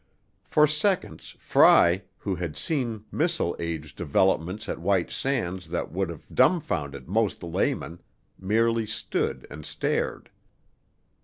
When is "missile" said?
3.11-3.55